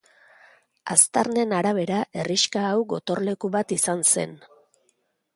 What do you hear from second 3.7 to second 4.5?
izan zen.